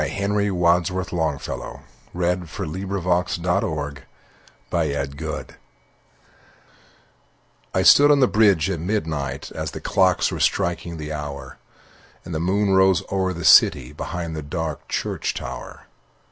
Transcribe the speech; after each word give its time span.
Henry 0.07 0.49
Wadsworth 0.49 1.13
Longfellow 1.13 1.81
The 2.11 2.35
Bridge 2.41 3.99
I 7.71 7.81
STOOD 7.83 8.09
on 8.11 8.19
the 8.19 8.27
bridge 8.27 8.69
at 8.71 8.79
midnight, 8.79 9.51
As 9.51 9.69
the 9.69 9.79
clocks 9.79 10.31
were 10.31 10.39
striking 10.39 10.97
the 10.97 11.13
hour, 11.13 11.57
And 12.25 12.33
the 12.33 12.39
moon 12.39 12.71
rose 12.71 13.03
o'er 13.11 13.31
the 13.33 13.45
city, 13.45 13.93
Behind 13.93 14.35
the 14.35 14.41
dark 14.41 14.87
church 14.89 15.35
tower. 15.35 15.83